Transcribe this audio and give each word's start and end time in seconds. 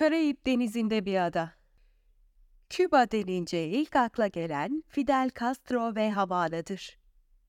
Karayip 0.00 0.46
denizinde 0.46 1.04
bir 1.04 1.26
ada. 1.26 1.52
Küba 2.70 3.10
denince 3.10 3.68
ilk 3.68 3.96
akla 3.96 4.26
gelen 4.26 4.84
Fidel 4.88 5.30
Castro 5.40 5.94
ve 5.94 6.10
Havana'dır. 6.10 6.98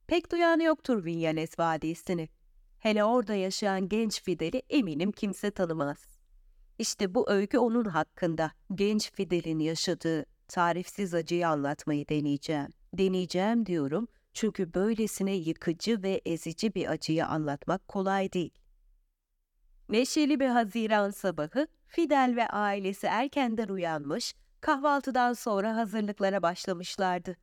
Pek 0.08 0.32
duyan 0.32 0.60
yoktur 0.60 1.06
Villanes 1.06 1.60
Vadisi'ni. 1.60 2.30
Hele 2.80 3.04
orada 3.04 3.36
yaşayan 3.36 3.90
genç 3.90 4.24
Fidel'i 4.24 4.62
eminim 4.70 5.12
kimse 5.12 5.52
tanımaz. 5.52 6.20
İşte 6.80 7.16
bu 7.16 7.30
öykü 7.30 7.58
onun 7.58 7.86
hakkında 7.86 8.52
genç 8.76 9.12
Fidel'in 9.12 9.60
yaşadığı 9.60 10.26
tarifsiz 10.48 11.14
acıyı 11.14 11.48
anlatmayı 11.48 12.08
deneyeceğim. 12.10 12.70
Deneyeceğim 12.94 13.66
diyorum 13.66 14.08
çünkü 14.34 14.74
böylesine 14.74 15.34
yıkıcı 15.34 16.04
ve 16.04 16.22
ezici 16.26 16.76
bir 16.76 16.92
acıyı 16.92 17.26
anlatmak 17.26 17.88
kolay 17.88 18.34
değil. 18.34 18.54
Neşeli 19.90 20.40
bir 20.40 20.48
Haziran 20.48 21.10
sabahı 21.10 21.68
Fidel 21.92 22.34
ve 22.36 22.48
ailesi 22.48 23.08
erkenden 23.08 23.68
uyanmış, 23.68 24.34
kahvaltıdan 24.62 25.34
sonra 25.34 25.76
hazırlıklara 25.76 26.42
başlamışlardı. 26.42 27.38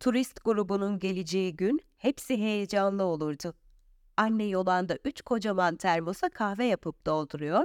Turist 0.00 0.44
grubunun 0.44 0.98
geleceği 0.98 1.56
gün 1.56 1.80
hepsi 1.96 2.36
heyecanlı 2.36 3.04
olurdu. 3.04 3.54
Anne 4.16 4.44
yolanda 4.44 4.98
üç 5.04 5.22
kocaman 5.22 5.76
termosa 5.76 6.28
kahve 6.28 6.64
yapıp 6.64 7.06
dolduruyor, 7.06 7.64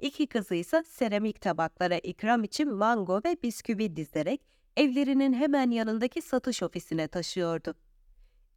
iki 0.00 0.26
kızı 0.26 0.54
ise 0.54 0.82
seramik 0.82 1.40
tabaklara 1.40 1.98
ikram 1.98 2.44
için 2.44 2.74
mango 2.74 3.20
ve 3.24 3.36
bisküvi 3.42 3.96
dizerek 3.96 4.40
evlerinin 4.76 5.32
hemen 5.32 5.70
yanındaki 5.70 6.22
satış 6.22 6.62
ofisine 6.62 7.08
taşıyordu. 7.08 7.74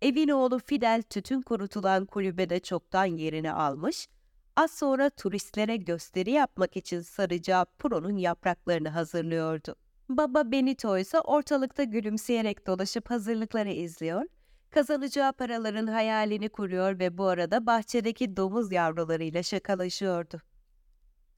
Evin 0.02 0.29
oğlu 0.29 0.59
Fidel 0.59 1.02
tütün 1.02 1.41
kurutulan 1.41 2.05
kulübede 2.05 2.59
çoktan 2.59 3.05
yerini 3.05 3.52
almış, 3.52 4.07
az 4.55 4.72
sonra 4.72 5.09
turistlere 5.09 5.76
gösteri 5.76 6.32
yapmak 6.32 6.77
için 6.77 7.02
saracağı 7.02 7.66
puronun 7.66 8.18
yapraklarını 8.18 8.90
hazırlıyordu. 8.90 9.76
Baba 10.09 10.52
Benito 10.52 10.98
ise 10.98 11.20
ortalıkta 11.20 11.84
gülümseyerek 11.84 12.68
dolaşıp 12.68 13.10
hazırlıkları 13.10 13.71
izliyor, 13.71 14.26
kazanacağı 14.70 15.34
paraların 15.34 15.88
hayalini 15.88 16.49
kuruyor 16.49 16.99
ve 16.99 17.18
bu 17.18 17.26
arada 17.26 17.66
bahçedeki 17.66 18.38
domuz 18.38 18.71
yavrularıyla 18.71 19.44
şakalaşıyordu. 19.44 20.41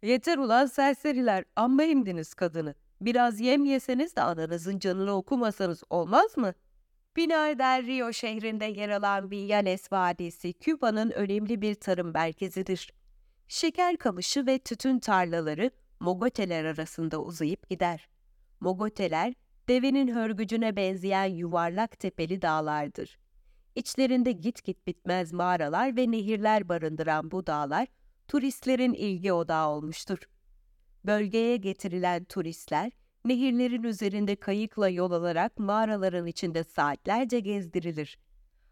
Yeter 0.01 0.37
ulan 0.37 0.65
serseriler, 0.65 1.43
amma 1.55 1.83
imdiniz 1.83 2.33
kadını. 2.33 2.75
Biraz 3.01 3.39
yem 3.39 3.65
yeseniz 3.65 4.15
de 4.15 4.21
ananızın 4.21 4.79
canını 4.79 5.11
okumasanız 5.11 5.83
olmaz 5.89 6.37
mı? 6.37 6.53
Pinar 7.15 7.59
del 7.59 7.87
Rio 7.87 8.13
şehrinde 8.13 8.65
yer 8.65 8.89
alan 8.89 9.31
Villanes 9.31 9.91
Vadisi, 9.91 10.53
Küba'nın 10.53 11.11
önemli 11.11 11.61
bir 11.61 11.75
tarım 11.75 12.13
merkezidir. 12.13 12.93
Şeker 13.47 13.97
kamışı 13.97 14.45
ve 14.45 14.59
tütün 14.59 14.99
tarlaları 14.99 15.71
mogoteler 15.99 16.65
arasında 16.65 17.21
uzayıp 17.21 17.69
gider. 17.69 18.09
Mogoteler, 18.59 19.33
devenin 19.69 20.15
hörgücüne 20.15 20.75
benzeyen 20.75 21.25
yuvarlak 21.25 21.99
tepeli 21.99 22.41
dağlardır. 22.41 23.19
İçlerinde 23.75 24.31
git 24.31 24.63
git 24.63 24.87
bitmez 24.87 25.33
mağaralar 25.33 25.97
ve 25.97 26.11
nehirler 26.11 26.69
barındıran 26.69 27.31
bu 27.31 27.47
dağlar, 27.47 27.87
turistlerin 28.27 28.93
ilgi 28.93 29.33
odağı 29.33 29.69
olmuştur. 29.69 30.17
Bölgeye 31.05 31.57
getirilen 31.57 32.23
turistler, 32.23 32.91
nehirlerin 33.25 33.83
üzerinde 33.83 34.35
kayıkla 34.35 34.89
yol 34.89 35.11
alarak 35.11 35.59
mağaraların 35.59 36.25
içinde 36.25 36.63
saatlerce 36.63 37.39
gezdirilir. 37.39 38.17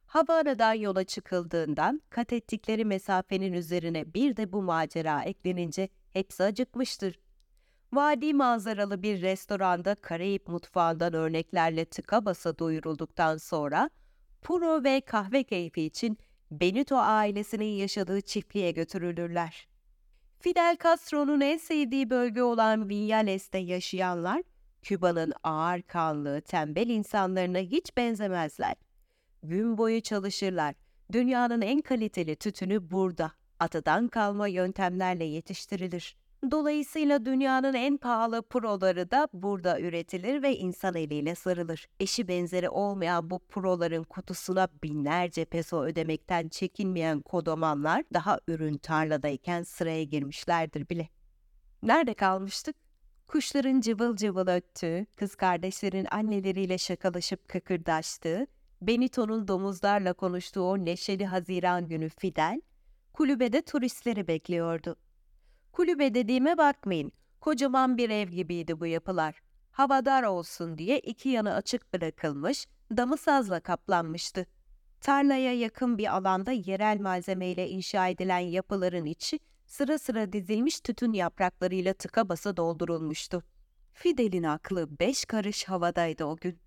Havana'dan 0.05 0.73
yola 0.73 1.03
çıkıldığından 1.03 2.01
kat 2.09 2.33
ettikleri 2.33 2.85
mesafenin 2.85 3.53
üzerine 3.53 4.13
bir 4.13 4.37
de 4.37 4.53
bu 4.53 4.61
macera 4.61 5.23
eklenince 5.23 5.89
hepsi 6.13 6.43
acıkmıştır. 6.43 7.19
Vadi 7.93 8.33
manzaralı 8.33 9.03
bir 9.03 9.21
restoranda 9.21 9.95
Karayip 9.95 10.47
mutfağından 10.47 11.13
örneklerle 11.13 11.85
tıka 11.85 12.25
basa 12.25 12.59
doyurulduktan 12.59 13.37
sonra 13.37 13.89
puro 14.41 14.83
ve 14.83 15.01
kahve 15.01 15.43
keyfi 15.43 15.81
için 15.81 16.17
Benito 16.51 16.95
ailesinin 16.95 17.65
yaşadığı 17.65 18.21
çiftliğe 18.21 18.71
götürülürler. 18.71 19.67
Fidel 20.39 20.77
Castro'nun 20.83 21.41
en 21.41 21.57
sevdiği 21.57 22.09
bölge 22.09 22.43
olan 22.43 22.89
Villales'te 22.89 23.57
yaşayanlar, 23.57 24.43
Küba'nın 24.81 25.33
ağır 25.43 25.81
kanlı, 25.81 26.41
tembel 26.41 26.89
insanlarına 26.89 27.59
hiç 27.59 27.97
benzemezler. 27.97 28.84
Gün 29.47 29.77
boyu 29.77 30.01
çalışırlar. 30.01 30.75
Dünyanın 31.11 31.61
en 31.61 31.81
kaliteli 31.81 32.35
tütünü 32.35 32.91
burada, 32.91 33.31
atadan 33.59 34.07
kalma 34.07 34.47
yöntemlerle 34.47 35.23
yetiştirilir. 35.23 36.17
Dolayısıyla 36.51 37.25
dünyanın 37.25 37.73
en 37.73 37.97
pahalı 37.97 38.41
proları 38.41 39.11
da 39.11 39.27
burada 39.33 39.79
üretilir 39.79 40.43
ve 40.43 40.57
insan 40.57 40.95
eliyle 40.95 41.35
sarılır. 41.35 41.87
Eşi 41.99 42.27
benzeri 42.27 42.69
olmayan 42.69 43.29
bu 43.29 43.39
proların 43.39 44.03
kutusuna 44.03 44.67
binlerce 44.83 45.45
peso 45.45 45.83
ödemekten 45.83 46.49
çekinmeyen 46.49 47.21
kodomanlar 47.21 48.03
daha 48.13 48.39
ürün 48.47 48.77
tarladayken 48.77 49.63
sıraya 49.63 50.03
girmişlerdir 50.03 50.89
bile. 50.89 51.09
Nerede 51.83 52.13
kalmıştık? 52.13 52.75
Kuşların 53.27 53.81
cıvıl 53.81 54.15
cıvıl 54.15 54.47
öttüğü, 54.47 55.05
kız 55.15 55.35
kardeşlerin 55.35 56.07
anneleriyle 56.11 56.77
şakalaşıp 56.77 57.49
kıkırdaştığı, 57.49 58.47
Benito'nun 58.81 59.47
domuzlarla 59.47 60.13
konuştuğu 60.13 60.61
o 60.61 60.77
neşeli 60.77 61.25
Haziran 61.25 61.87
günü 61.87 62.09
Fidel, 62.09 62.61
kulübede 63.13 63.61
turistleri 63.61 64.27
bekliyordu. 64.27 64.95
Kulübe 65.71 66.13
dediğime 66.13 66.57
bakmayın. 66.57 67.11
Kocaman 67.41 67.97
bir 67.97 68.09
ev 68.09 68.27
gibiydi 68.27 68.79
bu 68.79 68.85
yapılar. 68.85 69.41
Havadar 69.71 70.23
olsun 70.23 70.77
diye 70.77 70.99
iki 70.99 71.29
yanı 71.29 71.53
açık 71.53 71.93
bırakılmış, 71.93 72.67
damı 72.97 73.17
sazla 73.17 73.59
kaplanmıştı. 73.59 74.45
Tarlaya 75.01 75.53
yakın 75.53 75.97
bir 75.97 76.15
alanda 76.15 76.51
yerel 76.51 76.99
malzemeyle 76.99 77.69
inşa 77.69 78.07
edilen 78.07 78.39
yapıların 78.39 79.05
içi 79.05 79.39
sıra 79.65 79.99
sıra 79.99 80.33
dizilmiş 80.33 80.79
tütün 80.79 81.13
yapraklarıyla 81.13 81.93
tıka 81.93 82.29
basa 82.29 82.57
doldurulmuştu. 82.57 83.43
Fidel'in 83.93 84.43
aklı 84.43 84.99
beş 84.99 85.25
karış 85.25 85.63
havadaydı 85.63 86.25
o 86.25 86.35
gün. 86.35 86.64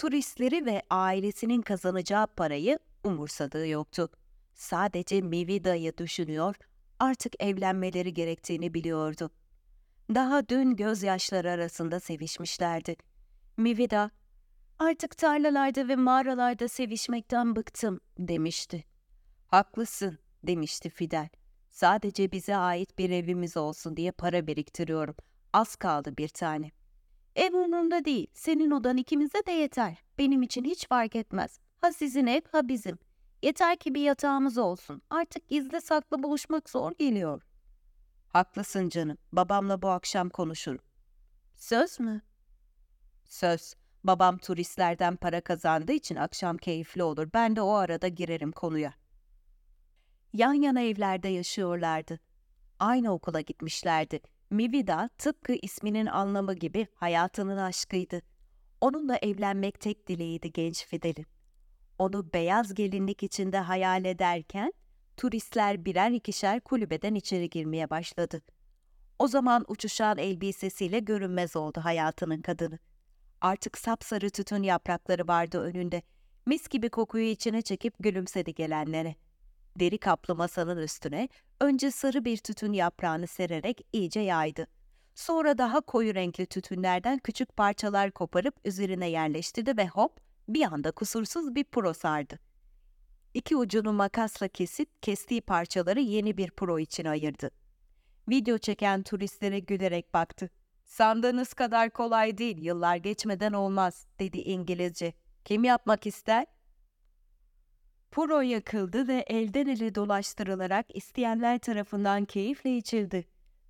Turistleri 0.00 0.66
ve 0.66 0.82
ailesinin 0.90 1.62
kazanacağı 1.62 2.26
parayı 2.26 2.78
umursadığı 3.04 3.66
yoktu. 3.66 4.08
Sadece 4.54 5.20
Mivida'yı 5.20 5.98
düşünüyor, 5.98 6.56
artık 6.98 7.42
evlenmeleri 7.42 8.14
gerektiğini 8.14 8.74
biliyordu. 8.74 9.30
Daha 10.14 10.48
dün 10.48 10.76
gözyaşları 10.76 11.50
arasında 11.50 12.00
sevişmişlerdi. 12.00 12.96
Mivida, 13.56 14.10
artık 14.78 15.16
tarlalarda 15.16 15.88
ve 15.88 15.96
mağaralarda 15.96 16.68
sevişmekten 16.68 17.56
bıktım 17.56 18.00
demişti. 18.18 18.84
Haklısın 19.46 20.18
demişti 20.42 20.90
Fidel. 20.90 21.28
Sadece 21.68 22.32
bize 22.32 22.56
ait 22.56 22.98
bir 22.98 23.10
evimiz 23.10 23.56
olsun 23.56 23.96
diye 23.96 24.12
para 24.12 24.46
biriktiriyorum. 24.46 25.14
Az 25.52 25.76
kaldı 25.76 26.16
bir 26.16 26.28
tane. 26.28 26.70
Ev 27.36 27.54
umurumda 27.54 28.04
değil. 28.04 28.26
Senin 28.32 28.70
odan 28.70 28.96
ikimize 28.96 29.46
de 29.46 29.52
yeter. 29.52 29.98
Benim 30.18 30.42
için 30.42 30.64
hiç 30.64 30.88
fark 30.88 31.16
etmez. 31.16 31.60
Ha 31.80 31.92
sizin 31.92 32.26
ev 32.26 32.40
ha 32.52 32.68
bizim. 32.68 32.98
Yeter 33.42 33.76
ki 33.76 33.94
bir 33.94 34.00
yatağımız 34.00 34.58
olsun. 34.58 35.02
Artık 35.10 35.48
gizli 35.48 35.80
saklı 35.80 36.22
buluşmak 36.22 36.70
zor 36.70 36.92
geliyor. 36.98 37.42
Haklısın 38.28 38.88
canım. 38.88 39.18
Babamla 39.32 39.82
bu 39.82 39.88
akşam 39.88 40.28
konuşurum. 40.28 40.80
Söz 41.56 42.00
mü? 42.00 42.22
Söz. 43.28 43.74
Babam 44.04 44.38
turistlerden 44.38 45.16
para 45.16 45.40
kazandığı 45.40 45.92
için 45.92 46.16
akşam 46.16 46.56
keyifli 46.56 47.02
olur. 47.02 47.28
Ben 47.34 47.56
de 47.56 47.62
o 47.62 47.72
arada 47.72 48.08
girerim 48.08 48.52
konuya. 48.52 48.94
Yan 50.32 50.52
yana 50.52 50.80
evlerde 50.80 51.28
yaşıyorlardı. 51.28 52.18
Aynı 52.78 53.12
okula 53.12 53.40
gitmişlerdi. 53.40 54.20
Mivida 54.50 55.10
tıpkı 55.18 55.52
isminin 55.62 56.06
anlamı 56.06 56.54
gibi 56.54 56.86
hayatının 56.94 57.56
aşkıydı. 57.56 58.22
Onunla 58.80 59.16
evlenmek 59.16 59.80
tek 59.80 60.08
dileğiydi 60.08 60.52
genç 60.52 60.86
Fidel'in. 60.86 61.26
Onu 61.98 62.32
beyaz 62.32 62.74
gelinlik 62.74 63.22
içinde 63.22 63.58
hayal 63.58 64.04
ederken 64.04 64.72
turistler 65.16 65.84
birer 65.84 66.10
ikişer 66.10 66.60
kulübeden 66.60 67.14
içeri 67.14 67.50
girmeye 67.50 67.90
başladı. 67.90 68.42
O 69.18 69.28
zaman 69.28 69.64
uçuşan 69.68 70.18
elbisesiyle 70.18 70.98
görünmez 70.98 71.56
oldu 71.56 71.80
hayatının 71.84 72.42
kadını. 72.42 72.78
Artık 73.40 73.78
sapsarı 73.78 74.30
tütün 74.30 74.62
yaprakları 74.62 75.28
vardı 75.28 75.60
önünde. 75.60 76.02
Mis 76.46 76.68
gibi 76.68 76.88
kokuyu 76.88 77.26
içine 77.26 77.62
çekip 77.62 77.94
gülümsedi 78.00 78.54
gelenlere. 78.54 79.14
Deri 79.76 79.98
kaplı 79.98 80.34
masanın 80.34 80.78
üstüne 80.78 81.28
önce 81.60 81.90
sarı 81.90 82.24
bir 82.24 82.36
tütün 82.36 82.72
yaprağını 82.72 83.26
sererek 83.26 83.86
iyice 83.92 84.20
yaydı. 84.20 84.66
Sonra 85.14 85.58
daha 85.58 85.80
koyu 85.80 86.14
renkli 86.14 86.46
tütünlerden 86.46 87.18
küçük 87.18 87.56
parçalar 87.56 88.10
koparıp 88.10 88.54
üzerine 88.64 89.10
yerleştirdi 89.10 89.76
ve 89.76 89.88
hop 89.88 90.20
bir 90.48 90.62
anda 90.62 90.90
kusursuz 90.90 91.54
bir 91.54 91.64
pro 91.64 91.94
sardı. 91.94 92.38
İki 93.34 93.56
ucunu 93.56 93.92
makasla 93.92 94.48
kesip 94.48 95.02
kestiği 95.02 95.40
parçaları 95.40 96.00
yeni 96.00 96.36
bir 96.36 96.50
pro 96.50 96.78
için 96.78 97.04
ayırdı. 97.04 97.50
Video 98.28 98.58
çeken 98.58 99.02
turistlere 99.02 99.58
gülerek 99.58 100.14
baktı. 100.14 100.50
Sandığınız 100.84 101.54
kadar 101.54 101.90
kolay 101.90 102.38
değil, 102.38 102.58
yıllar 102.58 102.96
geçmeden 102.96 103.52
olmaz, 103.52 104.06
dedi 104.18 104.38
İngilizce. 104.38 105.12
Kim 105.44 105.64
yapmak 105.64 106.06
ister? 106.06 106.46
Puro 108.10 108.40
yakıldı 108.40 109.08
ve 109.08 109.24
elden 109.26 109.66
ele 109.66 109.94
dolaştırılarak 109.94 110.96
isteyenler 110.96 111.58
tarafından 111.58 112.24
keyifle 112.24 112.76
içildi. 112.76 113.24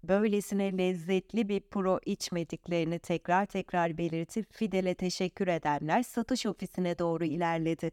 Böylesine 0.05 0.79
lezzetli 0.79 1.49
bir 1.49 1.61
puro 1.61 2.01
içmediklerini 2.07 2.99
tekrar 2.99 3.47
tekrar 3.47 3.99
belirtip 3.99 4.53
Fidel'e 4.53 4.95
teşekkür 4.95 5.49
edenler 5.49 6.03
satış 6.03 6.47
ofisine 6.47 6.99
doğru 6.99 7.25
ilerledi. 7.25 7.91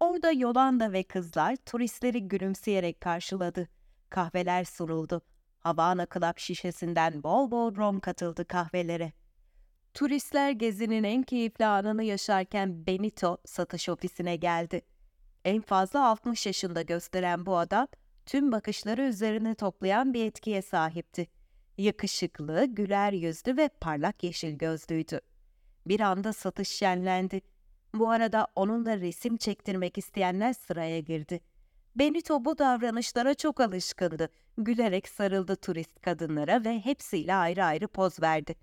Orada 0.00 0.32
Yolanda 0.32 0.92
ve 0.92 1.02
kızlar 1.02 1.56
turistleri 1.56 2.28
gülümseyerek 2.28 3.00
karşıladı. 3.00 3.68
Kahveler 4.10 4.64
sunuldu. 4.64 5.22
Havana 5.58 6.06
Club 6.14 6.38
şişesinden 6.38 7.22
bol 7.22 7.50
bol 7.50 7.76
rom 7.76 8.00
katıldı 8.00 8.44
kahvelere. 8.44 9.12
Turistler 9.94 10.50
gezinin 10.50 11.04
en 11.04 11.22
keyifli 11.22 11.66
anını 11.66 12.04
yaşarken 12.04 12.86
Benito 12.86 13.38
satış 13.44 13.88
ofisine 13.88 14.36
geldi. 14.36 14.82
En 15.44 15.60
fazla 15.60 16.06
60 16.06 16.46
yaşında 16.46 16.82
gösteren 16.82 17.46
bu 17.46 17.58
adam, 17.58 17.88
tüm 18.26 18.52
bakışları 18.52 19.02
üzerine 19.02 19.54
toplayan 19.54 20.14
bir 20.14 20.24
etkiye 20.24 20.62
sahipti. 20.62 21.26
Yakışıklı, 21.78 22.64
güler 22.64 23.12
yüzlü 23.12 23.56
ve 23.56 23.68
parlak 23.68 24.24
yeşil 24.24 24.58
gözlüydü. 24.58 25.20
Bir 25.86 26.00
anda 26.00 26.32
satış 26.32 26.68
şenlendi. 26.68 27.40
Bu 27.94 28.10
arada 28.10 28.46
onunla 28.56 29.00
resim 29.00 29.36
çektirmek 29.36 29.98
isteyenler 29.98 30.52
sıraya 30.52 31.00
girdi. 31.00 31.40
Benito 31.96 32.44
bu 32.44 32.58
davranışlara 32.58 33.34
çok 33.34 33.60
alışkındı. 33.60 34.28
Gülerek 34.58 35.08
sarıldı 35.08 35.56
turist 35.56 36.00
kadınlara 36.00 36.64
ve 36.64 36.80
hepsiyle 36.80 37.34
ayrı 37.34 37.64
ayrı 37.64 37.88
poz 37.88 38.22
verdi. 38.22 38.54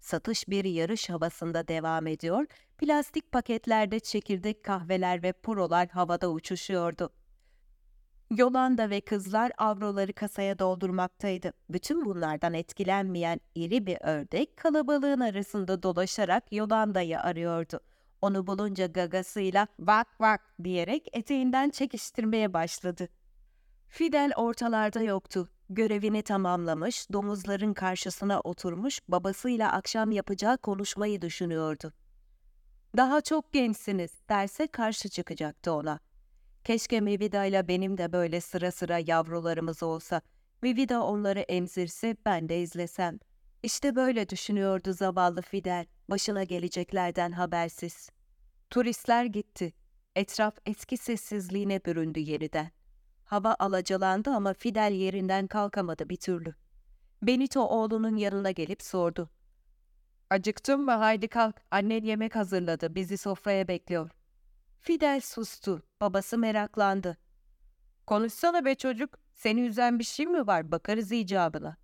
Satış 0.00 0.48
bir 0.48 0.64
yarış 0.64 1.10
havasında 1.10 1.68
devam 1.68 2.06
ediyor, 2.06 2.46
plastik 2.78 3.32
paketlerde 3.32 4.00
çekirdek 4.00 4.64
kahveler 4.64 5.22
ve 5.22 5.32
purolar 5.32 5.88
havada 5.88 6.30
uçuşuyordu. 6.30 7.10
Yolanda 8.30 8.90
ve 8.90 9.00
kızlar 9.00 9.52
avroları 9.58 10.12
kasaya 10.12 10.58
doldurmaktaydı. 10.58 11.52
Bütün 11.70 12.04
bunlardan 12.04 12.54
etkilenmeyen 12.54 13.40
iri 13.54 13.86
bir 13.86 13.98
ördek 14.00 14.56
kalabalığın 14.56 15.20
arasında 15.20 15.82
dolaşarak 15.82 16.52
Yolanda'yı 16.52 17.20
arıyordu. 17.20 17.80
Onu 18.22 18.46
bulunca 18.46 18.86
gagasıyla 18.86 19.66
vak 19.78 20.20
vak 20.20 20.54
diyerek 20.64 21.08
eteğinden 21.12 21.70
çekiştirmeye 21.70 22.52
başladı. 22.52 23.08
Fidel 23.88 24.32
ortalarda 24.36 25.02
yoktu. 25.02 25.48
Görevini 25.72 26.22
tamamlamış, 26.22 27.12
domuzların 27.12 27.74
karşısına 27.74 28.40
oturmuş, 28.40 29.00
babasıyla 29.08 29.72
akşam 29.72 30.10
yapacağı 30.10 30.58
konuşmayı 30.58 31.22
düşünüyordu. 31.22 31.92
Daha 32.96 33.20
çok 33.20 33.52
gençsiniz 33.52 34.10
derse 34.28 34.66
karşı 34.66 35.08
çıkacaktı 35.08 35.72
ona. 35.72 36.00
Keşke 36.64 37.00
Mevida 37.00 37.44
ile 37.44 37.68
benim 37.68 37.98
de 37.98 38.12
böyle 38.12 38.40
sıra 38.40 38.70
sıra 38.70 38.98
yavrularımız 39.06 39.82
olsa. 39.82 40.20
Mevida 40.62 41.04
onları 41.04 41.40
emzirse 41.40 42.16
ben 42.26 42.48
de 42.48 42.60
izlesem. 42.60 43.18
İşte 43.62 43.96
böyle 43.96 44.28
düşünüyordu 44.28 44.92
zavallı 44.92 45.42
Fidel, 45.42 45.86
başına 46.10 46.44
geleceklerden 46.44 47.32
habersiz. 47.32 48.10
Turistler 48.70 49.24
gitti. 49.24 49.72
Etraf 50.16 50.54
eski 50.66 50.96
sessizliğine 50.96 51.84
büründü 51.84 52.20
yeniden. 52.20 52.70
Hava 53.30 53.56
alacalandı 53.58 54.30
ama 54.30 54.54
Fidel 54.54 54.92
yerinden 54.92 55.46
kalkamadı 55.46 56.08
bir 56.08 56.16
türlü. 56.16 56.54
Benito 57.22 57.60
oğlunun 57.60 58.16
yanına 58.16 58.50
gelip 58.50 58.82
sordu. 58.82 59.30
Acıktın 60.30 60.80
mı? 60.80 60.92
Haydi 60.92 61.28
kalk. 61.28 61.56
Annen 61.70 62.04
yemek 62.04 62.36
hazırladı. 62.36 62.94
Bizi 62.94 63.18
sofraya 63.18 63.68
bekliyor. 63.68 64.10
Fidel 64.78 65.20
sustu. 65.20 65.82
Babası 66.00 66.38
meraklandı. 66.38 67.18
Konuşsana 68.06 68.64
be 68.64 68.74
çocuk. 68.74 69.18
Seni 69.34 69.60
üzen 69.60 69.98
bir 69.98 70.04
şey 70.04 70.26
mi 70.26 70.46
var? 70.46 70.72
Bakarız 70.72 71.12
icabına. 71.12 71.76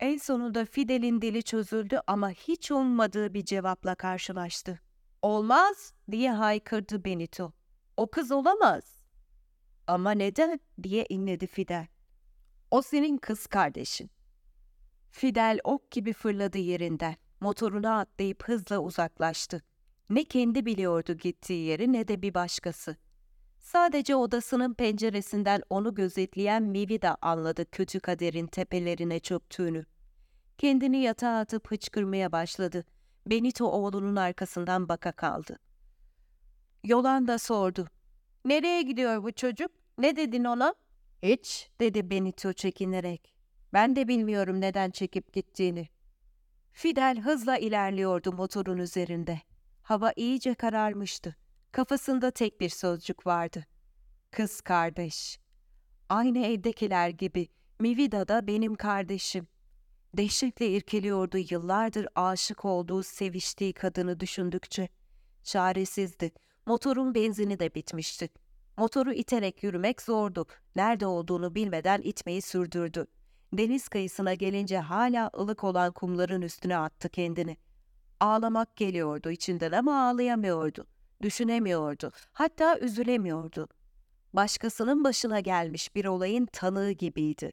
En 0.00 0.16
sonunda 0.16 0.64
Fidel'in 0.64 1.22
dili 1.22 1.42
çözüldü 1.42 2.00
ama 2.06 2.30
hiç 2.30 2.70
ummadığı 2.70 3.34
bir 3.34 3.44
cevapla 3.44 3.94
karşılaştı. 3.94 4.80
Olmaz 5.22 5.92
diye 6.10 6.32
haykırdı 6.32 7.04
Benito. 7.04 7.52
O 7.96 8.10
kız 8.10 8.32
olamaz. 8.32 8.95
Ama 9.86 10.10
neden 10.10 10.60
diye 10.82 11.06
inledi 11.08 11.46
Fidel. 11.46 11.86
O 12.70 12.82
senin 12.82 13.16
kız 13.16 13.46
kardeşin. 13.46 14.10
Fidel 15.10 15.58
ok 15.64 15.90
gibi 15.90 16.12
fırladı 16.12 16.58
yerinden. 16.58 17.16
Motoruna 17.40 17.98
atlayıp 17.98 18.44
hızla 18.44 18.78
uzaklaştı. 18.78 19.62
Ne 20.10 20.24
kendi 20.24 20.66
biliyordu 20.66 21.12
gittiği 21.14 21.66
yeri 21.66 21.92
ne 21.92 22.08
de 22.08 22.22
bir 22.22 22.34
başkası. 22.34 22.96
Sadece 23.58 24.16
odasının 24.16 24.74
penceresinden 24.74 25.62
onu 25.70 25.94
gözetleyen 25.94 26.62
Mivida 26.62 27.16
anladı 27.22 27.70
kötü 27.70 28.00
kaderin 28.00 28.46
tepelerine 28.46 29.20
çöktüğünü. 29.20 29.84
Kendini 30.58 30.98
yatağa 31.02 31.38
atıp 31.38 31.70
hıçkırmaya 31.70 32.32
başladı. 32.32 32.84
Benito 33.26 33.66
oğlunun 33.66 34.16
arkasından 34.16 34.88
baka 34.88 35.12
kaldı. 35.12 35.58
Yolanda 36.84 37.38
sordu. 37.38 37.88
Nereye 38.46 38.82
gidiyor 38.82 39.22
bu 39.22 39.32
çocuk? 39.32 39.70
Ne 39.98 40.16
dedin 40.16 40.44
ona? 40.44 40.74
Hiç, 41.22 41.70
dedi 41.80 42.10
Benito 42.10 42.52
çekinerek. 42.52 43.34
Ben 43.72 43.96
de 43.96 44.08
bilmiyorum 44.08 44.60
neden 44.60 44.90
çekip 44.90 45.32
gittiğini. 45.32 45.88
Fidel 46.72 47.20
hızla 47.20 47.56
ilerliyordu 47.56 48.32
motorun 48.32 48.78
üzerinde. 48.78 49.40
Hava 49.82 50.12
iyice 50.16 50.54
kararmıştı. 50.54 51.36
Kafasında 51.72 52.30
tek 52.30 52.60
bir 52.60 52.68
sözcük 52.68 53.26
vardı. 53.26 53.66
Kız 54.30 54.60
kardeş. 54.60 55.38
Aynı 56.08 56.38
evdekiler 56.38 57.08
gibi 57.08 57.48
Mivida 57.80 58.28
da 58.28 58.46
benim 58.46 58.74
kardeşim. 58.74 59.48
Dehşetle 60.16 60.68
irkeliyordu 60.68 61.38
yıllardır 61.50 62.08
aşık 62.14 62.64
olduğu, 62.64 63.02
seviştiği 63.02 63.72
kadını 63.72 64.20
düşündükçe. 64.20 64.88
Çaresizdi. 65.42 66.32
Motorun 66.66 67.14
benzini 67.14 67.58
de 67.58 67.74
bitmişti. 67.74 68.28
Motoru 68.76 69.12
iterek 69.12 69.62
yürümek 69.62 70.02
zordu. 70.02 70.46
Nerede 70.76 71.06
olduğunu 71.06 71.54
bilmeden 71.54 72.00
itmeyi 72.02 72.42
sürdürdü. 72.42 73.06
Deniz 73.52 73.88
kıyısına 73.88 74.34
gelince 74.34 74.78
hala 74.78 75.30
ılık 75.38 75.64
olan 75.64 75.92
kumların 75.92 76.42
üstüne 76.42 76.76
attı 76.76 77.08
kendini. 77.08 77.56
Ağlamak 78.20 78.76
geliyordu 78.76 79.30
içinden 79.30 79.72
ama 79.72 80.08
ağlayamıyordu. 80.08 80.86
Düşünemiyordu. 81.22 82.12
Hatta 82.32 82.78
üzülemiyordu. 82.78 83.68
Başkasının 84.32 85.04
başına 85.04 85.40
gelmiş 85.40 85.94
bir 85.94 86.04
olayın 86.04 86.46
tanığı 86.46 86.90
gibiydi. 86.90 87.52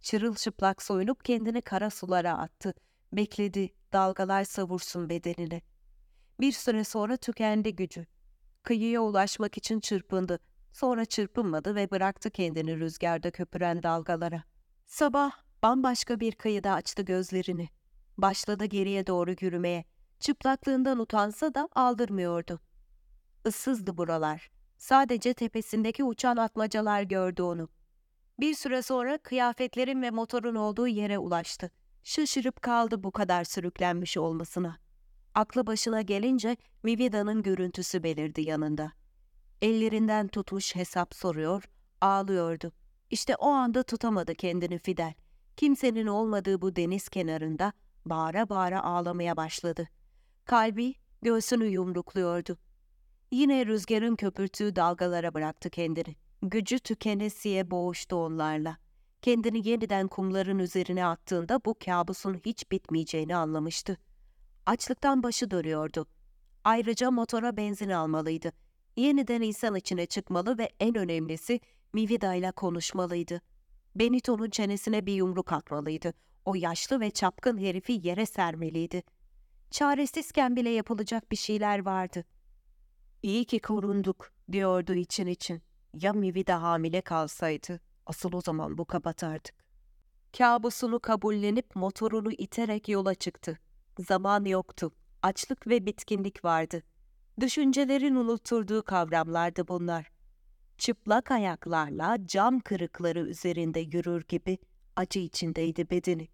Çırılçıplak 0.00 0.82
soyunup 0.82 1.24
kendini 1.24 1.62
kara 1.62 1.90
sulara 1.90 2.38
attı. 2.38 2.74
Bekledi, 3.12 3.70
dalgalar 3.92 4.44
savursun 4.44 5.08
bedenini. 5.08 5.62
Bir 6.40 6.52
süre 6.52 6.84
sonra 6.84 7.16
tükendi 7.16 7.76
gücü. 7.76 8.06
Kıyıya 8.62 9.00
ulaşmak 9.00 9.56
için 9.56 9.80
çırpındı. 9.80 10.38
Sonra 10.72 11.04
çırpınmadı 11.04 11.74
ve 11.74 11.90
bıraktı 11.90 12.30
kendini 12.30 12.80
rüzgarda 12.80 13.30
köpüren 13.30 13.82
dalgalara. 13.82 14.42
Sabah 14.86 15.32
bambaşka 15.62 16.20
bir 16.20 16.32
kıyıda 16.32 16.72
açtı 16.72 17.02
gözlerini. 17.02 17.68
Başladı 18.18 18.64
geriye 18.64 19.06
doğru 19.06 19.34
yürümeye. 19.40 19.84
Çıplaklığından 20.20 20.98
utansa 20.98 21.54
da 21.54 21.68
aldırmıyordu. 21.74 22.60
Issızdı 23.46 23.96
buralar. 23.96 24.50
Sadece 24.78 25.34
tepesindeki 25.34 26.04
uçan 26.04 26.36
atmacalar 26.36 27.02
gördü 27.02 27.42
onu. 27.42 27.68
Bir 28.40 28.54
süre 28.54 28.82
sonra 28.82 29.18
kıyafetlerin 29.18 30.02
ve 30.02 30.10
motorun 30.10 30.54
olduğu 30.54 30.88
yere 30.88 31.18
ulaştı. 31.18 31.70
Şaşırıp 32.04 32.62
kaldı 32.62 33.02
bu 33.02 33.10
kadar 33.10 33.44
sürüklenmiş 33.44 34.16
olmasına. 34.16 34.78
Aklı 35.38 35.66
başına 35.66 36.02
gelince 36.02 36.56
Vivida'nın 36.84 37.42
görüntüsü 37.42 38.02
belirdi 38.02 38.40
yanında. 38.40 38.92
Ellerinden 39.62 40.28
tutmuş 40.28 40.76
hesap 40.76 41.14
soruyor, 41.14 41.64
ağlıyordu. 42.00 42.72
İşte 43.10 43.36
o 43.36 43.48
anda 43.48 43.82
tutamadı 43.82 44.34
kendini 44.34 44.78
Fidel. 44.78 45.14
Kimsenin 45.56 46.06
olmadığı 46.06 46.62
bu 46.62 46.76
deniz 46.76 47.08
kenarında 47.08 47.72
bağıra 48.06 48.48
bağıra 48.48 48.84
ağlamaya 48.84 49.36
başladı. 49.36 49.88
Kalbi 50.44 50.94
göğsünü 51.22 51.66
yumrukluyordu. 51.66 52.58
Yine 53.30 53.66
rüzgarın 53.66 54.16
köpürtüğü 54.16 54.76
dalgalara 54.76 55.34
bıraktı 55.34 55.70
kendini. 55.70 56.16
Gücü 56.42 56.78
tükenesiye 56.78 57.70
boğuştu 57.70 58.16
onlarla. 58.16 58.76
Kendini 59.22 59.68
yeniden 59.68 60.08
kumların 60.08 60.58
üzerine 60.58 61.06
attığında 61.06 61.64
bu 61.64 61.74
kabusun 61.84 62.40
hiç 62.44 62.70
bitmeyeceğini 62.70 63.36
anlamıştı. 63.36 63.98
Açlıktan 64.68 65.22
başı 65.22 65.50
dönüyordu. 65.50 66.06
Ayrıca 66.64 67.10
motora 67.10 67.56
benzin 67.56 67.90
almalıydı. 67.90 68.52
Yeniden 68.96 69.42
insan 69.42 69.74
içine 69.74 70.06
çıkmalı 70.06 70.58
ve 70.58 70.70
en 70.80 70.94
önemlisi 70.94 71.60
Mivida 71.92 72.34
ile 72.34 72.52
konuşmalıydı. 72.52 73.40
Benito'nun 73.94 74.50
çenesine 74.50 75.06
bir 75.06 75.12
yumruk 75.12 75.52
atmalıydı. 75.52 76.12
O 76.44 76.54
yaşlı 76.54 77.00
ve 77.00 77.10
çapkın 77.10 77.58
herifi 77.58 78.00
yere 78.02 78.26
sermeliydi. 78.26 79.02
Çaresizken 79.70 80.56
bile 80.56 80.70
yapılacak 80.70 81.30
bir 81.32 81.36
şeyler 81.36 81.84
vardı. 81.84 82.24
İyi 83.22 83.44
ki 83.44 83.58
korunduk, 83.58 84.32
diyordu 84.52 84.94
için 84.94 85.26
için. 85.26 85.62
Ya 85.94 86.12
Mivi 86.12 86.46
de 86.46 86.52
hamile 86.52 87.00
kalsaydı, 87.00 87.80
asıl 88.06 88.32
o 88.32 88.40
zaman 88.40 88.78
bu 88.78 88.84
kapatardık. 88.84 89.54
Kabusunu 90.38 91.00
kabullenip 91.00 91.76
motorunu 91.76 92.32
iterek 92.32 92.88
yola 92.88 93.14
çıktı. 93.14 93.58
Zaman 93.98 94.44
yoktu. 94.44 94.92
Açlık 95.22 95.66
ve 95.66 95.86
bitkinlik 95.86 96.44
vardı. 96.44 96.82
Düşüncelerin 97.40 98.14
unutturduğu 98.14 98.82
kavramlardı 98.82 99.68
bunlar. 99.68 100.10
Çıplak 100.78 101.30
ayaklarla 101.30 102.26
cam 102.26 102.60
kırıkları 102.60 103.20
üzerinde 103.20 103.80
yürür 103.80 104.24
gibi 104.28 104.58
acı 104.96 105.18
içindeydi 105.18 105.90
bedeni. 105.90 106.28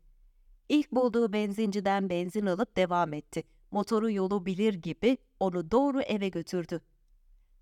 İlk 0.69 0.93
bulduğu 0.93 1.33
benzinciden 1.33 2.11
benzin 2.11 2.47
alıp 2.47 2.77
devam 2.77 3.13
etti. 3.13 3.43
Motoru 3.71 4.11
yolu 4.11 4.47
bilir 4.47 4.75
gibi 4.75 5.19
onu 5.41 5.71
doğru 5.71 6.01
eve 6.01 6.29
götürdü. 6.29 6.81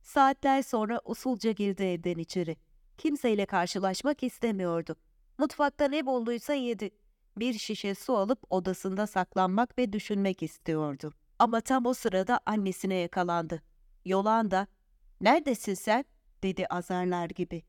Saatler 0.02 0.62
sonra 0.62 1.00
usulca 1.04 1.50
girdi 1.50 1.82
evden 1.82 2.18
içeri. 2.18 2.56
Kimseyle 2.98 3.46
karşılaşmak 3.46 4.22
istemiyordu. 4.22 4.96
Mutfakta 5.38 5.88
ne 5.88 6.06
bulduysa 6.06 6.54
yedi. 6.54 6.90
Bir 7.36 7.52
şişe 7.52 7.94
su 7.94 8.16
alıp 8.16 8.38
odasında 8.50 9.06
saklanmak 9.06 9.78
ve 9.78 9.92
düşünmek 9.92 10.42
istiyordu. 10.42 11.12
Ama 11.38 11.60
tam 11.60 11.86
o 11.86 11.94
sırada 11.94 12.40
annesine 12.46 12.94
yakalandı. 12.94 13.62
Yolanda, 14.04 14.66
''Neredesin 15.20 15.74
sen?'' 15.74 16.04
dedi 16.42 16.66
azarlar 16.66 17.30
gibi. 17.30 17.62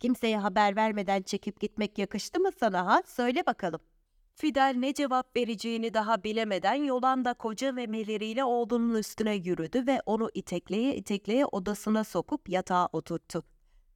''Kimseye 0.00 0.38
haber 0.38 0.76
vermeden 0.76 1.22
çekip 1.22 1.60
gitmek 1.60 1.98
yakıştı 1.98 2.40
mı 2.40 2.50
sana 2.60 2.86
ha? 2.86 3.02
Söyle 3.06 3.46
bakalım.'' 3.46 3.94
Fidel 4.36 4.74
ne 4.78 4.94
cevap 4.94 5.36
vereceğini 5.36 5.94
daha 5.94 6.24
bilemeden 6.24 6.74
Yolanda 6.74 7.34
koca 7.34 7.72
memeleriyle 7.72 8.44
oğlunun 8.44 8.94
üstüne 8.94 9.34
yürüdü 9.34 9.86
ve 9.86 10.00
onu 10.06 10.30
itekleye 10.34 10.96
itekleye 10.96 11.46
odasına 11.46 12.04
sokup 12.04 12.48
yatağa 12.48 12.88
oturttu. 12.92 13.42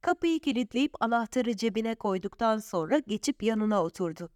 Kapıyı 0.01 0.39
kilitleyip 0.39 1.03
anahtarı 1.03 1.57
cebine 1.57 1.95
koyduktan 1.95 2.57
sonra 2.57 2.99
geçip 2.99 3.43
yanına 3.43 3.83
oturdu. 3.83 4.29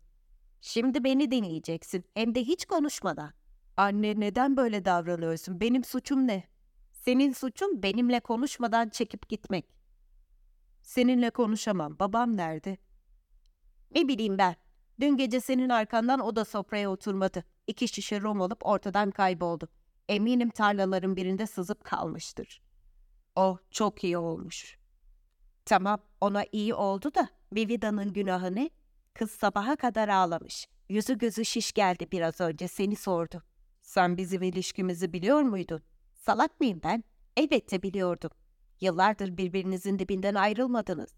Şimdi 0.66 1.04
beni 1.04 1.32
dinleyeceksin 1.32 2.06
hem 2.14 2.36
de 2.36 2.44
hiç 2.44 2.66
konuşmadan. 2.66 3.34
Anne 3.78 4.20
neden 4.20 4.58
böyle 4.58 4.86
davranıyorsun? 4.86 5.60
Benim 5.60 5.84
suçum 5.84 6.28
ne? 6.28 6.44
Senin 6.92 7.34
suçun 7.34 7.84
benimle 7.84 8.20
konuşmadan 8.20 8.90
çekip 8.90 9.30
gitmek. 9.30 9.66
Seninle 10.82 11.30
konuşamam. 11.30 12.00
Babam 12.00 12.38
nerede? 12.38 12.78
Ne 13.96 14.08
bileyim 14.08 14.38
ben. 14.38 14.56
Dün 15.00 15.18
gece 15.18 15.42
senin 15.42 15.70
arkandan 15.70 16.20
o 16.20 16.36
da 16.36 16.46
sofraya 16.46 16.92
oturmadı. 16.92 17.44
İki 17.68 17.88
şişe 17.88 18.22
rom 18.22 18.42
alıp 18.42 18.66
ortadan 18.66 19.12
kayboldu. 19.12 19.68
Eminim 20.10 20.50
tarlaların 20.50 21.16
birinde 21.16 21.48
sızıp 21.48 21.84
kalmıştır. 21.84 22.62
Oh 23.36 23.58
çok 23.72 24.04
iyi 24.04 24.18
olmuş. 24.18 24.78
Tamam 25.66 26.00
ona 26.22 26.44
iyi 26.52 26.74
oldu 26.74 27.16
da 27.16 27.28
Vivida'nın 27.54 28.14
günahı 28.14 28.56
ne? 28.56 28.70
Kız 29.14 29.32
sabaha 29.32 29.76
kadar 29.76 30.10
ağlamış. 30.10 30.68
Yüzü 30.90 31.18
gözü 31.18 31.46
şiş 31.46 31.72
geldi 31.72 32.08
biraz 32.12 32.42
önce 32.42 32.68
seni 32.68 32.96
sordu. 32.96 33.44
Sen 33.82 34.18
bizim 34.18 34.44
ilişkimizi 34.44 35.14
biliyor 35.14 35.42
muydun? 35.42 35.82
Salak 36.14 36.60
mıyım 36.60 36.82
ben? 36.84 37.04
Elbette 37.38 37.84
biliyordum. 37.84 38.32
Yıllardır 38.82 39.38
birbirinizin 39.38 40.00
dibinden 40.00 40.36
ayrılmadınız. 40.36 41.14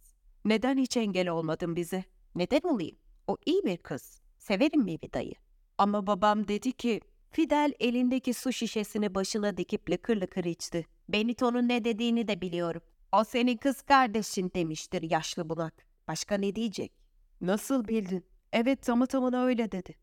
Neden 0.46 0.78
hiç 0.78 0.98
engel 0.98 1.30
olmadın 1.30 1.76
bize? 1.76 2.04
Neden 2.36 2.62
olayım? 2.70 2.98
O 3.28 3.38
iyi 3.46 3.64
bir 3.66 3.78
kız. 3.78 4.22
Severim 4.38 4.86
Vivida'yı. 4.86 5.34
Ama 5.78 6.08
babam 6.08 6.48
dedi 6.48 6.72
ki... 6.72 7.02
Fidel 7.32 7.74
elindeki 7.80 8.34
su 8.34 8.54
şişesini 8.54 9.16
başına 9.16 9.58
dikip 9.58 9.90
lıkır 9.90 10.22
lıkır 10.22 10.44
içti. 10.44 10.86
Benito'nun 11.10 11.68
ne 11.68 11.86
dediğini 11.86 12.28
de 12.28 12.42
biliyorum. 12.42 12.82
O 13.12 13.24
senin 13.24 13.58
kız 13.58 13.82
kardeşin 13.82 14.52
demiştir 14.56 15.12
yaşlı 15.12 15.50
bunak. 15.50 15.86
Başka 16.08 16.36
ne 16.38 16.56
diyecek? 16.56 17.05
Nasıl 17.46 17.88
bildin? 17.88 18.26
Evet 18.54 18.82
tamı 18.82 19.08
tamına 19.08 19.44
öyle 19.44 19.72
dedi. 19.72 19.96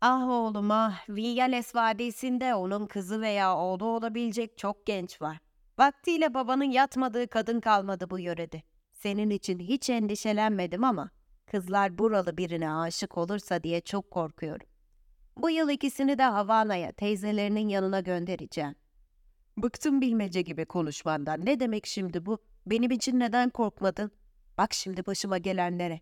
Ah 0.00 0.28
oğlum 0.28 0.70
ah, 0.70 1.08
Vinyales 1.08 1.74
Vadisi'nde 1.74 2.54
onun 2.54 2.86
kızı 2.86 3.20
veya 3.20 3.56
oğlu 3.56 3.84
olabilecek 3.84 4.58
çok 4.58 4.86
genç 4.86 5.22
var. 5.22 5.38
Vaktiyle 5.78 6.34
babanın 6.34 6.64
yatmadığı 6.64 7.28
kadın 7.28 7.60
kalmadı 7.60 8.10
bu 8.10 8.18
yörede. 8.18 8.62
Senin 8.92 9.30
için 9.30 9.58
hiç 9.58 9.90
endişelenmedim 9.90 10.84
ama 10.84 11.10
kızlar 11.46 11.98
buralı 11.98 12.36
birine 12.36 12.72
aşık 12.72 13.18
olursa 13.18 13.62
diye 13.62 13.80
çok 13.80 14.10
korkuyorum. 14.10 14.66
Bu 15.36 15.50
yıl 15.50 15.68
ikisini 15.68 16.18
de 16.18 16.22
Havana'ya, 16.22 16.92
teyzelerinin 16.92 17.68
yanına 17.68 18.00
göndereceğim. 18.00 18.74
Bıktım 19.56 20.00
bilmece 20.00 20.42
gibi 20.42 20.64
konuşmandan. 20.64 21.46
Ne 21.46 21.60
demek 21.60 21.86
şimdi 21.86 22.26
bu? 22.26 22.38
Benim 22.66 22.90
için 22.90 23.20
neden 23.20 23.50
korkmadın? 23.50 24.10
Bak 24.58 24.74
şimdi 24.74 25.06
başıma 25.06 25.38
gelenlere. 25.38 26.00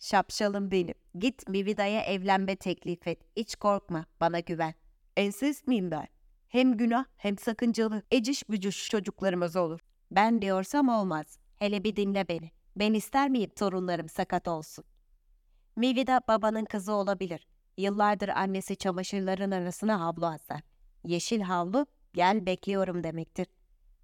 Şapşalım 0.00 0.70
benim. 0.70 0.94
Git 1.18 1.48
Mivida'ya 1.48 2.02
evlenme 2.02 2.56
teklif 2.56 3.06
et. 3.08 3.20
Hiç 3.36 3.56
korkma, 3.56 4.06
bana 4.20 4.40
güven. 4.40 4.74
Ensest 5.16 5.66
miyim 5.66 5.90
ben? 5.90 6.06
Hem 6.48 6.76
günah 6.76 7.04
hem 7.16 7.38
sakıncalı. 7.38 8.02
Eciş 8.10 8.48
bücüş 8.50 8.90
çocuklarımız 8.90 9.56
olur. 9.56 9.80
Ben 10.10 10.42
diyorsam 10.42 10.88
olmaz. 10.88 11.38
Hele 11.56 11.84
bir 11.84 11.96
dinle 11.96 12.28
beni. 12.28 12.50
Ben 12.76 12.94
ister 12.94 13.28
miyim 13.30 13.50
torunlarım 13.50 14.08
sakat 14.08 14.48
olsun? 14.48 14.84
Mivida 15.76 16.20
babanın 16.28 16.64
kızı 16.64 16.92
olabilir. 16.92 17.46
Yıllardır 17.76 18.28
annesi 18.28 18.76
çamaşırların 18.76 19.50
arasına 19.50 20.00
havlu 20.00 20.26
asar. 20.26 20.60
Yeşil 21.04 21.40
havlu, 21.40 21.86
gel 22.14 22.46
bekliyorum 22.46 23.04
demektir. 23.04 23.46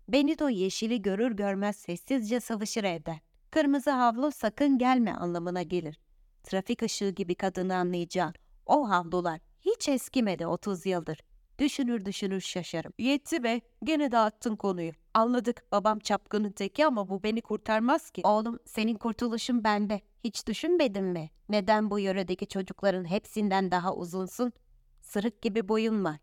Benito 0.09 0.49
yeşili 0.49 1.03
görür 1.03 1.33
görmez 1.33 1.77
sessizce 1.77 2.41
sıvışır 2.41 2.85
evden. 2.85 3.21
Kırmızı 3.55 3.91
havlu 3.91 4.33
sakın 4.33 4.79
gelme 4.79 5.13
anlamına 5.13 5.63
gelir. 5.63 5.99
Trafik 6.43 6.83
ışığı 6.83 7.11
gibi 7.11 7.35
kadını 7.35 7.75
anlayacağın. 7.75 8.35
O 8.67 8.89
havlular 8.89 9.41
hiç 9.61 9.89
eskimedi 9.89 10.47
30 10.47 10.87
yıldır. 10.87 11.19
Düşünür 11.59 12.05
düşünür 12.05 12.41
şaşarım. 12.41 12.93
Yetti 12.99 13.43
be, 13.43 13.61
gene 13.85 14.13
dağıttın 14.13 14.57
konuyu. 14.57 14.93
Anladık, 15.15 15.73
babam 15.73 15.99
çapkının 15.99 16.51
teki 16.51 16.87
ama 16.87 17.09
bu 17.09 17.23
beni 17.23 17.43
kurtarmaz 17.43 18.11
ki. 18.11 18.23
Oğlum, 18.25 18.59
senin 18.65 18.95
kurtuluşun 18.95 19.65
bende. 19.65 20.01
Hiç 20.25 20.47
düşünmedin 20.47 21.05
mi? 21.05 21.31
Neden 21.49 21.91
bu 21.91 21.99
yöredeki 21.99 22.47
çocukların 22.47 23.05
hepsinden 23.05 23.71
daha 23.71 23.95
uzunsun? 23.95 24.53
Sırık 25.01 25.43
gibi 25.43 25.69
boyun 25.69 26.05
var. 26.05 26.17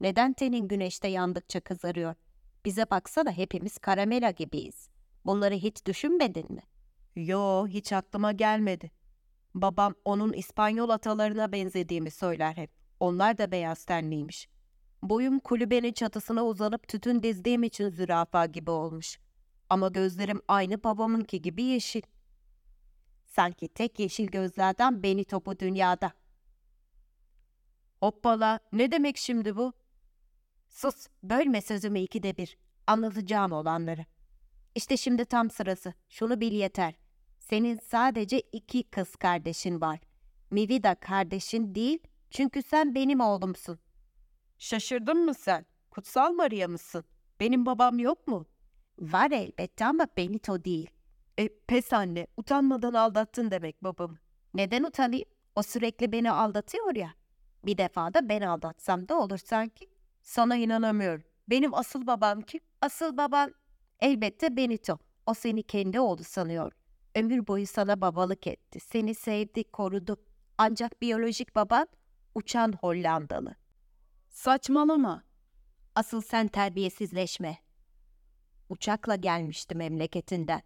Neden 0.00 0.32
tenin 0.32 0.68
güneşte 0.68 1.08
yandıkça 1.08 1.60
kızarıyor? 1.60 2.14
Bize 2.64 2.90
baksana 2.90 3.32
hepimiz 3.32 3.78
karamela 3.78 4.30
gibiyiz. 4.30 4.88
Bunları 5.24 5.54
hiç 5.54 5.86
düşünmedin 5.86 6.52
mi? 6.52 6.62
Yo, 7.16 7.66
hiç 7.68 7.92
aklıma 7.92 8.32
gelmedi. 8.32 8.90
Babam 9.54 9.94
onun 10.04 10.32
İspanyol 10.32 10.88
atalarına 10.88 11.52
benzediğimi 11.52 12.10
söyler 12.10 12.56
hep. 12.56 12.70
Onlar 13.00 13.38
da 13.38 13.50
beyaz 13.50 13.84
tenliymiş. 13.84 14.48
Boyum 15.02 15.38
kulübenin 15.38 15.92
çatısına 15.92 16.44
uzanıp 16.44 16.88
tütün 16.88 17.22
dizdiğim 17.22 17.62
için 17.62 17.88
zürafa 17.88 18.46
gibi 18.46 18.70
olmuş. 18.70 19.18
Ama 19.70 19.88
gözlerim 19.88 20.42
aynı 20.48 20.84
babamınki 20.84 21.42
gibi 21.42 21.62
yeşil. 21.62 22.02
Sanki 23.24 23.68
tek 23.68 23.98
yeşil 23.98 24.26
gözlerden 24.26 25.02
beni 25.02 25.24
topu 25.24 25.58
dünyada. 25.58 26.12
Hoppala, 28.00 28.60
ne 28.72 28.92
demek 28.92 29.16
şimdi 29.16 29.56
bu? 29.56 29.72
Sus, 30.68 31.06
bölme 31.22 31.62
sözümü 31.62 31.98
ikide 31.98 32.36
bir. 32.36 32.58
Anlatacağım 32.86 33.52
olanları. 33.52 34.04
İşte 34.74 34.96
şimdi 34.96 35.24
tam 35.24 35.50
sırası. 35.50 35.94
Şunu 36.08 36.40
bil 36.40 36.52
yeter. 36.52 37.05
Senin 37.50 37.76
sadece 37.76 38.40
iki 38.40 38.82
kız 38.82 39.16
kardeşin 39.16 39.80
var. 39.80 39.98
Mivida 40.50 40.94
kardeşin 40.94 41.74
değil 41.74 41.98
çünkü 42.30 42.62
sen 42.62 42.94
benim 42.94 43.20
oğlumsun. 43.20 43.78
Şaşırdın 44.58 45.24
mı 45.24 45.34
sen? 45.34 45.66
Kutsal 45.90 46.32
Maria 46.32 46.68
mısın? 46.68 47.04
Benim 47.40 47.66
babam 47.66 47.98
yok 47.98 48.28
mu? 48.28 48.46
Var 48.98 49.30
elbette 49.30 49.84
ama 49.84 50.06
Benito 50.16 50.64
değil. 50.64 50.90
E 51.38 51.48
pes 51.48 51.92
anne, 51.92 52.26
utanmadan 52.36 52.94
aldattın 52.94 53.50
demek 53.50 53.84
babamı. 53.84 54.18
Neden 54.54 54.82
utanayım? 54.82 55.28
O 55.56 55.62
sürekli 55.62 56.12
beni 56.12 56.30
aldatıyor 56.30 56.94
ya. 56.96 57.14
Bir 57.64 57.78
defa 57.78 58.14
da 58.14 58.28
ben 58.28 58.40
aldatsam 58.40 59.08
da 59.08 59.18
olur 59.18 59.38
sanki. 59.38 59.88
Sana 60.22 60.56
inanamıyorum. 60.56 61.24
Benim 61.48 61.74
asıl 61.74 62.06
babam 62.06 62.40
kim? 62.40 62.60
Asıl 62.80 63.16
baban 63.16 63.54
elbette 64.00 64.56
Benito. 64.56 64.98
O 65.26 65.34
seni 65.34 65.62
kendi 65.62 66.00
oğlu 66.00 66.24
sanıyor. 66.24 66.72
Ömür 67.16 67.46
boyu 67.46 67.66
sana 67.66 68.00
babalık 68.00 68.46
etti. 68.46 68.80
Seni 68.80 69.14
sevdi, 69.14 69.64
korudu. 69.64 70.16
Ancak 70.58 71.02
biyolojik 71.02 71.54
baban 71.54 71.88
uçan 72.34 72.72
Hollandalı. 72.72 73.54
Saçmalama. 74.28 75.24
Asıl 75.94 76.20
sen 76.20 76.48
terbiyesizleşme. 76.48 77.58
Uçakla 78.68 79.16
gelmişti 79.16 79.74
memleketinden. 79.74 80.62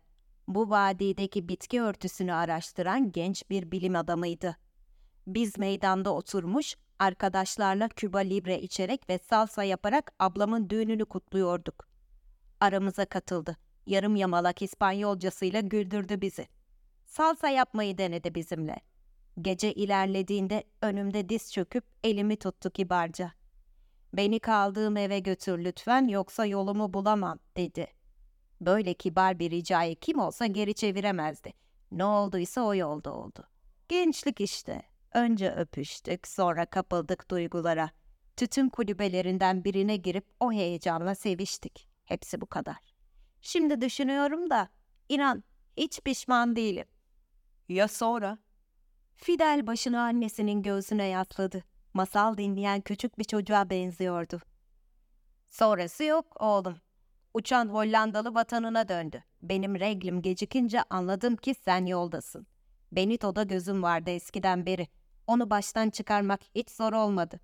Bu 0.49 0.71
vadideki 0.71 1.49
bitki 1.49 1.83
örtüsünü 1.83 2.33
araştıran 2.33 3.13
genç 3.13 3.51
bir 3.51 3.71
bilim 3.71 3.97
adamıydı. 3.97 4.57
Biz 5.27 5.59
meydanda 5.59 6.15
oturmuş, 6.15 6.77
arkadaşlarla 6.99 7.89
Küba 7.89 8.19
Libre 8.19 8.61
içerek 8.61 9.09
ve 9.09 9.19
salsa 9.19 9.65
yaparak 9.65 10.13
ablamın 10.19 10.71
düğününü 10.71 11.05
kutluyorduk. 11.05 11.89
Aramıza 12.61 13.05
katıldı. 13.05 13.57
Yarım 13.91 14.17
yamalak 14.17 14.63
İspanyolcasıyla 14.63 15.61
güldürdü 15.61 16.21
bizi. 16.21 16.47
Salsa 17.07 17.49
yapmayı 17.49 17.99
denedi 17.99 18.35
bizimle. 18.35 18.77
Gece 19.41 19.73
ilerlediğinde 19.73 20.65
önümde 20.83 21.29
diz 21.29 21.53
çöküp 21.53 21.85
elimi 22.05 22.37
tuttu 22.37 22.71
kibarca. 22.71 23.33
Beni 24.13 24.41
kaldığım 24.41 24.97
eve 24.97 25.19
götür 25.19 25.65
lütfen 25.65 26.09
yoksa 26.09 26.47
yolumu 26.47 26.95
bulamam 26.95 27.39
dedi. 27.57 27.87
Böyle 28.61 28.95
kibar 28.95 29.39
bir 29.39 29.51
ricayı 29.51 29.97
kim 29.97 30.19
olsa 30.19 30.47
geri 30.47 30.75
çeviremezdi. 30.75 31.53
Ne 31.93 32.05
olduysa 32.05 32.63
o 32.63 32.75
yolda 32.75 33.15
oldu. 33.15 33.45
Gençlik 33.89 34.41
işte. 34.41 34.83
Önce 35.15 35.51
öpüştük, 35.51 36.29
sonra 36.29 36.67
kapıldık 36.67 37.31
duygulara. 37.31 37.91
Tütün 38.37 38.69
kulübelerinden 38.69 39.65
birine 39.65 39.97
girip 39.97 40.27
o 40.41 40.53
heyecanla 40.53 41.15
seviştik. 41.15 41.89
Hepsi 42.05 42.41
bu 42.41 42.47
kadar. 42.47 42.90
Şimdi 43.41 43.81
düşünüyorum 43.81 44.51
da, 44.51 44.69
inan 45.09 45.45
hiç 45.77 46.01
pişman 46.01 46.57
değilim. 46.57 46.87
Ya 47.69 47.89
sonra? 47.89 48.39
Fidel 49.17 49.67
başını 49.67 50.01
annesinin 50.01 50.63
göğsüne 50.63 51.07
yasladı. 51.07 51.65
Masal 51.95 52.37
dinleyen 52.37 52.81
küçük 52.81 53.19
bir 53.19 53.25
çocuğa 53.25 53.71
benziyordu. 53.71 54.41
Sonrası 55.49 56.05
yok 56.05 56.43
oğlum. 56.43 56.77
Uçan 57.35 57.69
Hollandalı 57.69 58.35
vatanına 58.35 58.89
döndü. 58.89 59.25
Benim 59.43 59.81
reglim 59.81 60.23
gecikince 60.23 60.83
anladım 60.91 61.37
ki 61.37 61.55
sen 61.65 61.87
yoldasın. 61.87 62.47
Benito'da 62.93 63.43
gözüm 63.43 63.83
vardı 63.83 64.11
eskiden 64.11 64.67
beri. 64.67 64.89
Onu 65.27 65.51
baştan 65.51 65.91
çıkarmak 65.91 66.41
hiç 66.55 66.71
zor 66.71 66.93
olmadı. 66.93 67.41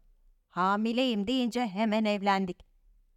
Hamileyim 0.48 1.26
deyince 1.26 1.66
hemen 1.66 2.04
evlendik. 2.04 2.66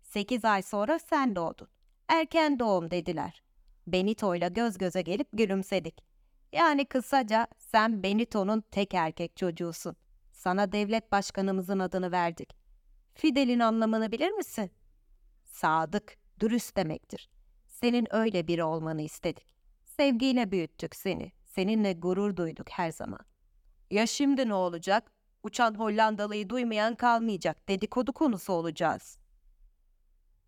Sekiz 0.02 0.46
ay 0.46 0.62
sonra 0.62 1.00
sen 1.00 1.36
doğdun. 1.36 1.68
Erken 2.10 2.60
doğum 2.60 2.92
dediler. 2.92 3.44
Benito'yla 3.88 4.48
göz 4.48 4.78
göze 4.78 5.02
gelip 5.02 5.28
gülümsedik. 5.34 6.04
Yani 6.52 6.86
kısaca 6.86 7.48
sen 7.58 8.04
Benito'nun 8.04 8.64
tek 8.72 8.94
erkek 8.94 9.38
çocuğusun. 9.38 9.96
Sana 10.32 10.72
devlet 10.72 11.12
başkanımızın 11.12 11.80
adını 11.80 12.12
verdik. 12.12 12.56
Fidel'in 13.14 13.60
anlamını 13.60 14.12
bilir 14.12 14.32
misin? 14.32 14.72
Sadık, 15.46 16.18
dürüst 16.40 16.78
demektir. 16.78 17.30
Senin 17.68 18.08
öyle 18.16 18.48
biri 18.48 18.64
olmanı 18.64 19.02
istedik. 19.02 19.56
Sevgiyle 19.86 20.52
büyüttük 20.52 20.96
seni. 20.96 21.32
Seninle 21.46 21.94
gurur 21.94 22.36
duyduk 22.36 22.70
her 22.70 22.92
zaman. 22.92 23.26
Ya 23.92 24.08
şimdi 24.08 24.50
ne 24.50 24.54
olacak? 24.54 25.12
Uçan 25.44 25.76
Hollandalıyı 25.76 26.50
duymayan 26.50 26.96
kalmayacak. 26.96 27.68
Dedikodu 27.70 28.14
konusu 28.14 28.54
olacağız. 28.54 29.19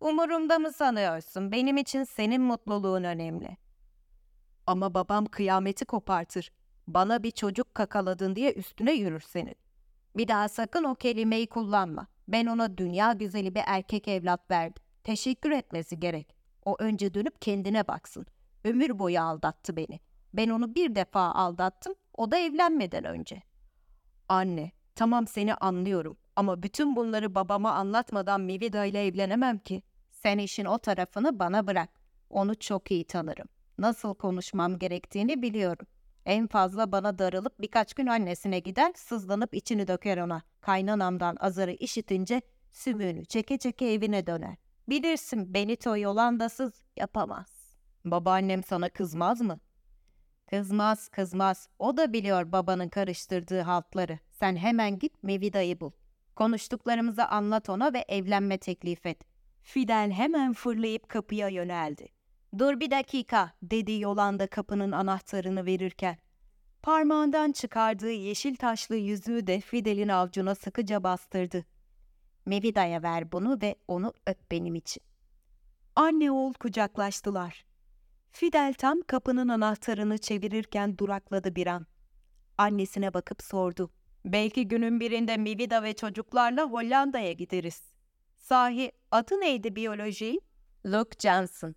Umurumda 0.02 0.58
mı 0.58 0.72
sanıyorsun? 0.72 1.52
Benim 1.52 1.76
için 1.76 2.04
senin 2.04 2.42
mutluluğun 2.42 3.04
önemli. 3.04 3.56
Ama 4.66 4.94
babam 4.94 5.26
kıyameti 5.26 5.84
kopartır. 5.84 6.52
Bana 6.86 7.22
bir 7.22 7.30
çocuk 7.30 7.74
kakaladın 7.74 8.36
diye 8.36 8.52
üstüne 8.52 8.92
yürür 8.92 9.20
senin. 9.20 9.54
Bir 10.16 10.28
daha 10.28 10.48
sakın 10.48 10.84
o 10.84 10.94
kelimeyi 10.94 11.46
kullanma. 11.46 12.06
Ben 12.28 12.46
ona 12.46 12.78
dünya 12.78 13.12
güzeli 13.12 13.54
bir 13.54 13.62
erkek 13.66 14.08
evlat 14.08 14.50
verdim. 14.50 14.82
Teşekkür 15.04 15.50
etmesi 15.50 16.00
gerek. 16.00 16.36
O 16.64 16.76
önce 16.78 17.14
dönüp 17.14 17.42
kendine 17.42 17.88
baksın. 17.88 18.26
Ömür 18.64 18.98
boyu 18.98 19.20
aldattı 19.20 19.76
beni. 19.76 20.00
Ben 20.34 20.48
onu 20.48 20.74
bir 20.74 20.94
defa 20.94 21.20
aldattım, 21.34 21.94
o 22.14 22.30
da 22.30 22.36
evlenmeden 22.36 23.04
önce. 23.04 23.42
Anne, 24.28 24.72
tamam 24.94 25.26
seni 25.26 25.54
anlıyorum 25.54 26.16
ama 26.36 26.62
bütün 26.62 26.96
bunları 26.96 27.34
babama 27.34 27.72
anlatmadan 27.72 28.40
Mivida 28.40 28.84
ile 28.84 29.06
evlenemem 29.06 29.58
ki. 29.58 29.82
Sen 30.22 30.38
işin 30.38 30.64
o 30.64 30.78
tarafını 30.78 31.38
bana 31.38 31.66
bırak. 31.66 31.90
Onu 32.30 32.54
çok 32.54 32.90
iyi 32.90 33.04
tanırım. 33.04 33.48
Nasıl 33.78 34.14
konuşmam 34.14 34.78
gerektiğini 34.78 35.42
biliyorum. 35.42 35.86
En 36.26 36.46
fazla 36.46 36.92
bana 36.92 37.18
darılıp 37.18 37.60
birkaç 37.60 37.94
gün 37.94 38.06
annesine 38.06 38.58
gider, 38.58 38.92
sızlanıp 38.96 39.54
içini 39.54 39.88
döker 39.88 40.18
ona. 40.18 40.42
Kaynanamdan 40.60 41.36
azarı 41.40 41.72
işitince 41.72 42.42
sümüğünü 42.70 43.24
çeke 43.24 43.58
çeke 43.58 43.86
evine 43.86 44.26
döner. 44.26 44.56
Bilirsin 44.88 45.54
Benito 45.54 45.96
Yolanda'sız 45.96 46.72
yapamaz. 46.96 47.76
Babaannem 48.04 48.62
sana 48.62 48.88
kızmaz 48.88 49.40
mı? 49.40 49.60
Kızmaz 50.50 51.08
kızmaz. 51.08 51.68
O 51.78 51.96
da 51.96 52.12
biliyor 52.12 52.52
babanın 52.52 52.88
karıştırdığı 52.88 53.60
haltları. 53.60 54.18
Sen 54.30 54.56
hemen 54.56 54.98
git 54.98 55.22
Mevida'yı 55.22 55.80
bul. 55.80 55.90
Konuştuklarımızı 56.36 57.26
anlat 57.26 57.68
ona 57.68 57.92
ve 57.92 58.04
evlenme 58.08 58.58
teklif 58.58 59.06
et. 59.06 59.31
Fidel 59.62 60.10
hemen 60.10 60.52
fırlayıp 60.52 61.08
kapıya 61.08 61.48
yöneldi. 61.48 62.08
Dur 62.58 62.80
bir 62.80 62.90
dakika 62.90 63.52
dedi 63.62 64.00
Yolanda 64.00 64.46
kapının 64.46 64.92
anahtarını 64.92 65.66
verirken. 65.66 66.18
Parmağından 66.82 67.52
çıkardığı 67.52 68.10
yeşil 68.10 68.56
taşlı 68.56 68.96
yüzüğü 68.96 69.46
de 69.46 69.60
Fidel'in 69.60 70.08
avcuna 70.08 70.54
sıkıca 70.54 71.02
bastırdı. 71.02 71.64
Mevida'ya 72.46 73.02
ver 73.02 73.32
bunu 73.32 73.58
ve 73.62 73.76
onu 73.88 74.12
öp 74.26 74.50
benim 74.50 74.74
için. 74.74 75.02
Anne 75.96 76.30
oğul 76.30 76.52
kucaklaştılar. 76.52 77.64
Fidel 78.30 78.74
tam 78.74 79.00
kapının 79.00 79.48
anahtarını 79.48 80.18
çevirirken 80.18 80.98
durakladı 80.98 81.56
bir 81.56 81.66
an. 81.66 81.86
Annesine 82.58 83.14
bakıp 83.14 83.42
sordu. 83.42 83.90
Belki 84.24 84.68
günün 84.68 85.00
birinde 85.00 85.36
Mivida 85.36 85.82
ve 85.82 85.94
çocuklarla 85.94 86.70
Hollanda'ya 86.70 87.32
gideriz. 87.32 87.91
Sahi 88.42 88.92
adı 89.10 89.40
neydi 89.40 89.76
biyoloji? 89.76 90.40
Luke 90.86 91.16
Johnson. 91.18 91.74